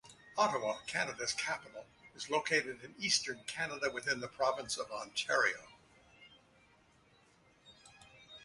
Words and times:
Ottawa, 0.35 0.79
Canada's 0.87 1.31
capital, 1.33 1.85
is 2.15 2.27
located 2.27 2.81
in 2.83 2.95
Eastern 2.97 3.43
Canada, 3.45 3.91
within 3.93 4.19
the 4.19 4.27
province 4.27 4.75
of 4.75 4.89
Ontario. 4.91 5.67